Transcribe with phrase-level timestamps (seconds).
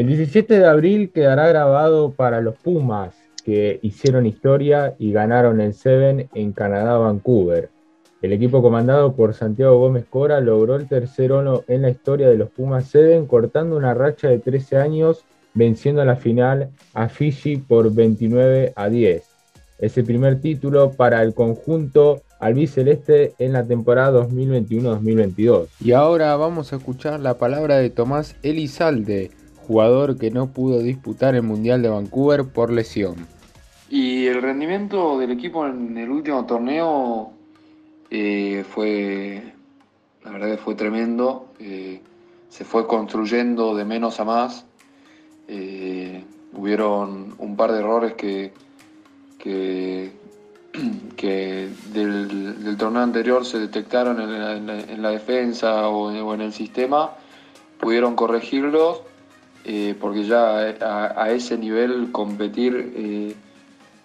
[0.00, 3.14] El 17 de abril quedará grabado para los Pumas,
[3.44, 7.68] que hicieron historia y ganaron el Seven en Canadá, Vancouver.
[8.22, 12.38] El equipo comandado por Santiago Gómez Cora logró el tercer oro en la historia de
[12.38, 17.58] los Pumas Seven, cortando una racha de 13 años, venciendo a la final a Fiji
[17.58, 19.22] por 29 a 10.
[19.80, 25.66] Es el primer título para el conjunto albiceleste en la temporada 2021-2022.
[25.84, 29.30] Y ahora vamos a escuchar la palabra de Tomás Elizalde,
[29.70, 33.14] jugador que no pudo disputar el Mundial de Vancouver por lesión.
[33.88, 37.30] Y el rendimiento del equipo en el último torneo
[38.10, 39.54] eh, fue,
[40.24, 41.52] la verdad fue tremendo.
[41.60, 42.00] Eh,
[42.48, 44.64] se fue construyendo de menos a más.
[45.46, 48.52] Eh, hubieron un par de errores que,
[49.38, 50.10] que,
[51.92, 57.12] del, torneo anterior se detectaron en la, defensa o, en el sistema.
[57.78, 59.02] Pudieron corregirlos
[60.00, 63.34] porque ya a, ese nivel competir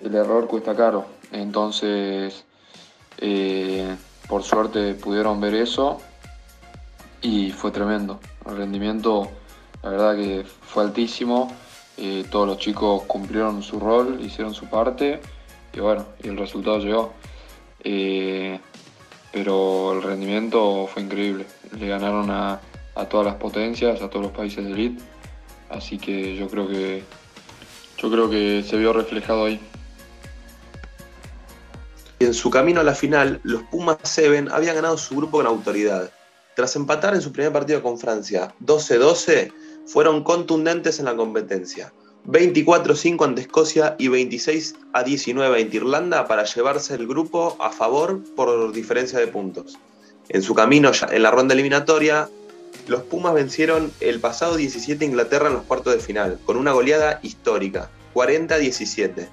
[0.00, 1.06] el error cuesta caro.
[1.32, 2.44] Entonces,
[3.18, 3.96] eh,
[4.28, 6.00] por suerte pudieron ver eso
[7.22, 8.20] y fue tremendo.
[8.46, 9.30] El rendimiento,
[9.82, 11.52] la verdad que fue altísimo.
[11.96, 15.20] Eh, todos los chicos cumplieron su rol, hicieron su parte
[15.72, 17.12] y bueno, el resultado llegó.
[17.82, 18.58] Eh,
[19.32, 21.46] pero el rendimiento fue increíble.
[21.78, 22.60] Le ganaron a,
[22.94, 25.02] a, todas las potencias, a todos los países de elite.
[25.74, 27.02] Así que yo creo que
[27.98, 29.60] yo creo que se vio reflejado ahí
[32.24, 36.10] en su camino a la final, los Pumas Seven habían ganado su grupo con autoridad.
[36.56, 39.52] Tras empatar en su primer partido con Francia 12-12,
[39.86, 41.92] fueron contundentes en la competencia.
[42.26, 49.18] 24-5 ante Escocia y 26-19 ante Irlanda para llevarse el grupo a favor por diferencia
[49.18, 49.78] de puntos.
[50.30, 52.30] En su camino en la ronda eliminatoria,
[52.86, 57.20] los Pumas vencieron el pasado 17 Inglaterra en los cuartos de final, con una goleada
[57.22, 59.28] histórica, 40-17.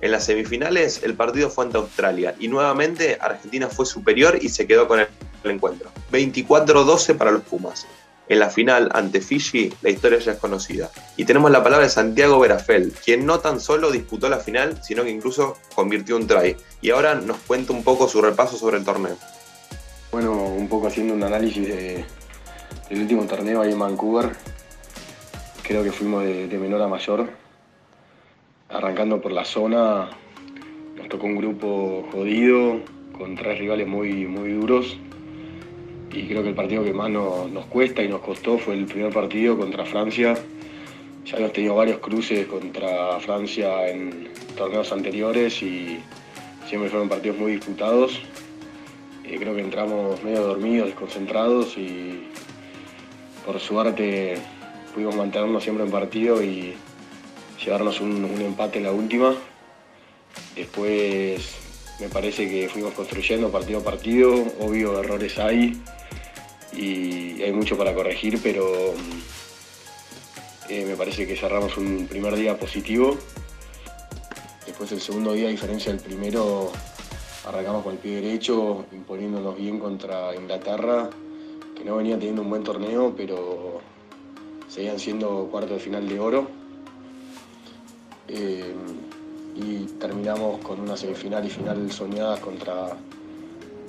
[0.00, 4.66] En las semifinales el partido fue ante Australia y nuevamente Argentina fue superior y se
[4.66, 5.08] quedó con el,
[5.44, 5.90] encuentro.
[6.12, 7.86] 24-12 para los Pumas.
[8.28, 10.90] En la final ante Fiji la historia ya es conocida.
[11.16, 15.04] Y tenemos la palabra de Santiago Verafel, quien no tan solo disputó la final, sino
[15.04, 16.56] que incluso convirtió un try.
[16.82, 19.16] Y ahora nos cuenta un poco su repaso sobre el torneo.
[20.10, 22.04] Bueno, un poco haciendo un análisis de,
[22.88, 24.30] del último torneo ahí en Vancouver.
[25.62, 27.28] Creo que fuimos de menor a mayor
[28.68, 30.10] arrancando por la zona,
[30.96, 32.80] nos tocó un grupo jodido,
[33.16, 34.96] con tres rivales muy, muy duros.
[36.12, 39.12] Y creo que el partido que más nos, cuesta y nos costó fue el primer
[39.12, 40.34] partido contra Francia.
[41.24, 45.98] Ya hemos tenido varios cruces contra Francia en torneos anteriores y
[46.68, 48.20] siempre fueron partidos muy disputados.
[49.24, 52.28] Eh, creo que entramos medio dormidos, desconcentrados y
[53.46, 54.36] por suerte
[54.92, 56.74] pudimos mantenernos siempre en partido y
[57.64, 59.34] llevarnos un, empate en la última.
[60.56, 61.54] Después
[62.00, 65.80] me parece que fuimos construyendo partido a partido, obvio errores hay
[66.72, 68.94] y hay mucho para corregir, pero
[70.68, 73.16] eh, me parece que cerramos un primer día positivo.
[74.66, 76.72] Después el segundo día, a diferencia del primero,
[77.46, 81.08] arrancamos con el pie derecho, imponiéndonos bien contra Inglaterra,
[81.86, 83.80] no venía teniendo un buen torneo, pero
[84.68, 86.48] seguían siendo cuartos de final de oro.
[88.26, 88.74] Eh,
[89.54, 92.96] y terminamos con una semifinal y final soñadas contra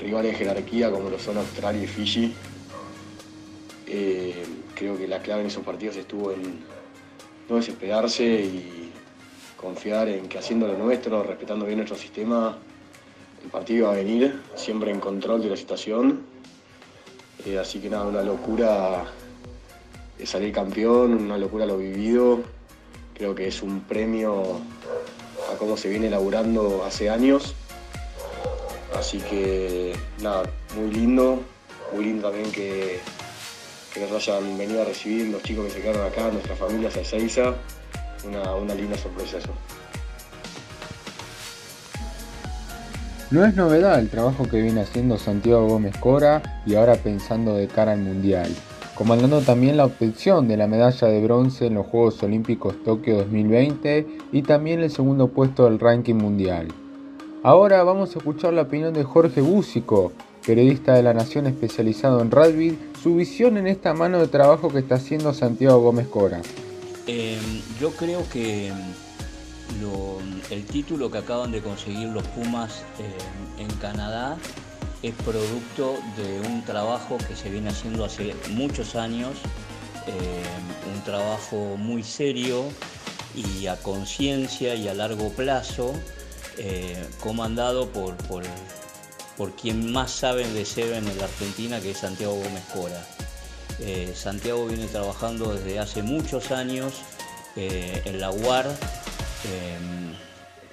[0.00, 2.34] rivales de jerarquía como lo son Australia y Fiji.
[3.86, 4.44] Eh,
[4.74, 6.64] creo que la clave en esos partidos estuvo en
[7.48, 8.90] no desesperarse y
[9.56, 12.58] confiar en que haciendo lo nuestro, respetando bien nuestro sistema,
[13.44, 16.33] el partido iba a venir, siempre en control de la situación.
[17.46, 19.04] Eh, así que nada, una locura
[20.24, 22.40] salir campeón, una locura lo vivido.
[23.14, 24.60] Creo que es un premio
[25.52, 27.54] a cómo se viene elaborando hace años.
[28.96, 30.44] Así que nada,
[30.76, 31.42] muy lindo,
[31.92, 33.00] muy lindo también que,
[34.00, 37.54] nos hayan venido a recibir los chicos que se quedaron acá, nuestras familias a Ezeiza.
[38.24, 39.50] Una, una linda sorpresa eso.
[43.30, 47.66] No es novedad el trabajo que viene haciendo Santiago Gómez Cora y ahora pensando de
[47.68, 48.50] cara al Mundial
[48.94, 54.06] comandando también la obtención de la medalla de bronce en los Juegos Olímpicos Tokio 2020
[54.32, 56.68] y también el segundo puesto del ranking mundial.
[57.42, 60.12] Ahora vamos a escuchar la opinión de Jorge Búsico,
[60.46, 64.78] periodista de La Nación especializado en rugby, su visión en esta mano de trabajo que
[64.78, 66.40] está haciendo Santiago Gómez Cora.
[67.06, 68.72] Em, yo creo que
[70.50, 74.36] el título que acaban de conseguir los Pumas em, en Canadá
[75.02, 79.36] es producto de un trabajo que se viene haciendo hace muchos años
[80.92, 82.64] un trabajo muy serio
[83.34, 85.92] y a conciencia y a largo plazo,
[87.20, 88.16] comandado por,
[89.36, 93.04] por, quien más sabe de Seven en la Argentina, que es Santiago Gómez Cora.
[94.14, 96.94] Santiago viene trabajando desde hace muchos años
[97.56, 98.66] en la UAR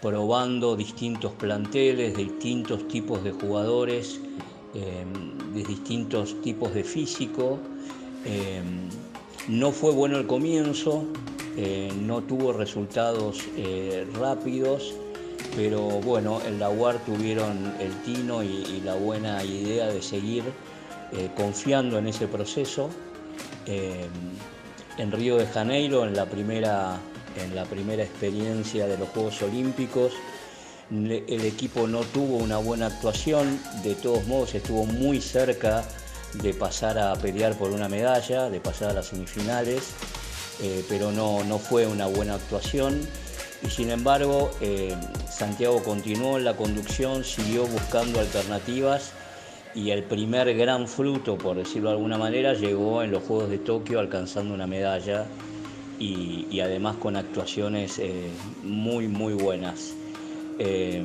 [0.00, 4.20] probando distintos planteles, distintos tipos de jugadores,
[4.74, 7.58] em, de distintos tipos de físico.
[8.24, 8.88] Em,
[9.48, 11.04] no fue bueno el comienzo,
[11.56, 14.94] eh, no tuvo resultados eh, rápidos,
[15.56, 20.44] pero bueno, en la UAR tuvieron el tino y, la buena idea de seguir
[21.12, 22.90] eh, confiando en ese proceso.
[23.66, 24.10] Em,
[24.98, 27.00] en Río de Janeiro, en la primera
[27.42, 30.12] en la primera experiencia de los Juegos Olímpicos.
[30.90, 35.84] El equipo no tuvo una buena actuación, de todos modos estuvo muy cerca
[36.34, 39.90] de pasar a pelear por una medalla, de pasar a las semifinales,
[40.62, 43.00] eh, pero no, no, fue una buena actuación.
[43.62, 44.94] Y sin embargo, eh,
[45.30, 49.12] Santiago continuó en la conducción, siguió buscando alternativas
[49.74, 53.58] y el primer gran fruto, por decirlo de alguna manera, llegó en los Juegos de
[53.58, 55.26] Tokio alcanzando una medalla
[55.98, 58.28] y, además con actuaciones eh,
[58.62, 59.94] muy, muy buenas.
[60.58, 61.04] Eh,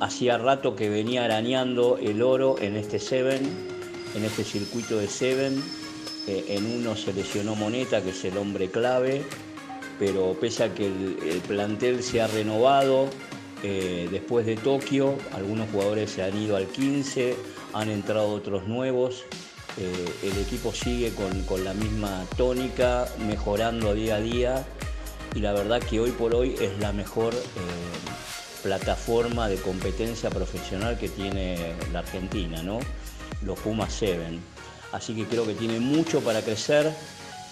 [0.00, 3.40] hacía rato que venía arañando el oro en este Seven,
[4.14, 5.62] en este circuito de Seven.
[6.26, 9.22] Eh, en uno se lesionó Moneta, que es el hombre clave,
[9.98, 13.08] pero pese a que el, plantel se ha renovado,
[13.62, 17.34] después de Tokio, algunos jugadores se han ido al 15,
[17.72, 19.24] han entrado otros nuevos.
[19.76, 24.66] Eh, el equipo sigue con, la misma tónica, mejorando día a día
[25.34, 27.38] y la verdad que hoy por hoy es la mejor eh,
[28.62, 32.80] plataforma de competencia profesional que tiene la Argentina, ¿no?
[33.42, 34.38] los Pumas 7.
[34.92, 36.92] Así que creo que tiene mucho para crecer.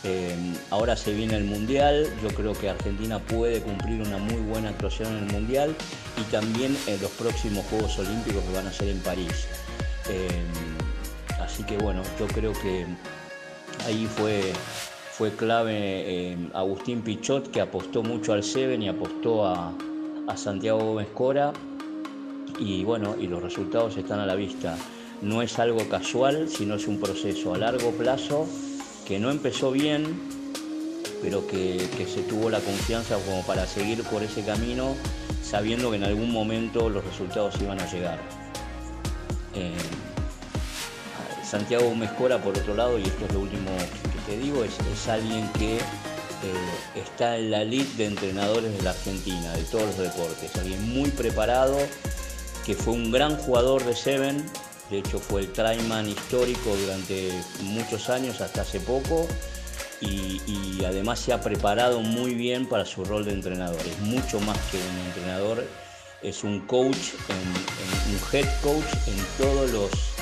[0.04, 0.34] Eh,
[0.70, 5.16] ahora se viene el Mundial, yo creo que Argentina puede cumplir una muy buena actuación
[5.16, 5.74] en el Mundial
[6.16, 9.46] y también en los próximos Juegos Olímpicos que van a ser en París.
[11.56, 12.84] Así que bueno, yo creo que
[13.86, 14.52] ahí fue,
[15.12, 19.72] fue clave eh, Agustín Pichot, que apostó mucho al Seven y apostó a,
[20.34, 21.54] Santiago Gómez Cora.
[22.58, 24.76] Y bueno, y los resultados están a la vista.
[25.22, 28.46] No es algo casual, sino es un proceso a largo plazo
[29.06, 30.04] que no empezó bien,
[31.22, 34.94] pero que, se tuvo la confianza como para seguir por ese camino,
[35.42, 38.18] sabiendo que en algún momento los resultados iban a llegar.
[39.54, 39.72] Eh,
[41.46, 43.70] Santiago Mejora, por otro lado, y esto es lo último
[44.12, 45.80] que te digo, es, alguien que eh,
[46.96, 50.56] está en la elite de entrenadores de la Argentina, de todos los deportes.
[50.56, 51.78] Alguien muy preparado,
[52.64, 54.44] que fue un gran jugador de Seven,
[54.90, 57.30] de hecho fue el tryman histórico durante
[57.62, 59.28] muchos años, hasta hace poco,
[60.00, 63.80] y, además se ha preparado muy bien para su rol de entrenador.
[63.80, 65.64] Es mucho más que un entrenador,
[66.22, 70.15] es un coach, un head coach en todos los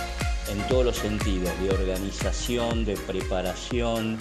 [0.55, 4.19] en todos los sentidos, de organización, de preparación,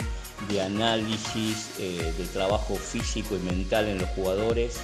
[0.50, 4.80] de análisis, eh, de trabajo físico y mental en los jugadores.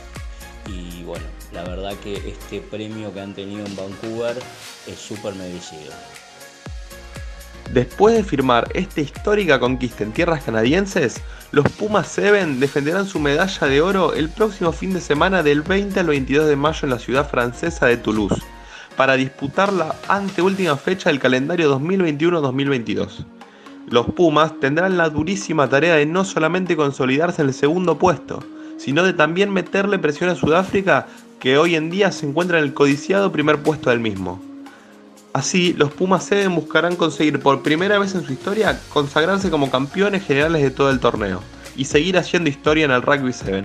[0.67, 4.37] Y bueno, la verdad que este premio que han tenido en Vancouver
[4.87, 5.91] es súper merecido.
[7.73, 13.67] Después de firmar esta histórica conquista en tierras canadienses, los Pumas Seven defenderán su medalla
[13.67, 16.99] de oro el próximo fin de semana del 20 al 22 de mayo en la
[16.99, 18.41] ciudad francesa de Toulouse
[18.99, 23.23] para disputar la anteúltima fecha del calendario 2021-2022.
[23.89, 28.43] Los Pumas tendrán la durísima tarea de no solamente consolidarse en el segundo puesto,
[28.77, 31.07] sino de también meterle presión a Sudáfrica,
[31.39, 34.41] que hoy en día se encuentra en el codiciado primer puesto del mismo.
[35.31, 40.25] Así, los Pumas 7 buscarán conseguir por primera vez en su historia consagrarse como campeones
[40.25, 41.41] generales de todo el torneo
[41.77, 43.63] y seguir haciendo historia en el Rugby 7.